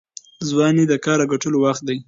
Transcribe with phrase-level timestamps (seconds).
[0.49, 1.97] ځواني د کار او ګټلو وخت دی.